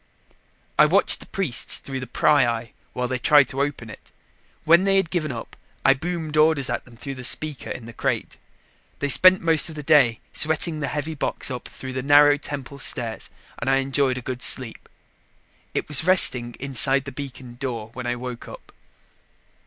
[0.79, 4.11] I watched the priests through the pryeye while they tried to open it.
[4.63, 7.93] When they had given up, I boomed orders at them through a speaker in the
[7.93, 8.37] crate.
[8.97, 12.79] They spent most of the day sweating the heavy box up through the narrow temple
[12.79, 13.29] stairs
[13.59, 14.89] and I enjoyed a good sleep.
[15.75, 18.71] It was resting inside the beacon door when I woke up.